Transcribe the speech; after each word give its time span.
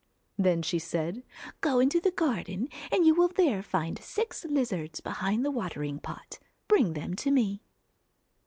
Then 0.35 0.63
she 0.63 0.79
said,' 0.79 1.21
Go 1.61 1.77
into 1.79 1.99
the 2.01 2.09
garden, 2.09 2.69
and 2.91 3.05
you 3.05 3.13
will 3.13 3.27
there 3.27 3.61
find 3.61 4.01
six 4.01 4.43
lizards 4.45 4.99
behind 4.99 5.45
the 5.45 5.51
watering 5.51 5.99
pot, 5.99 6.39
bring 6.67 6.93
them 6.93 7.13
to 7.17 7.29
me.' 7.29 7.61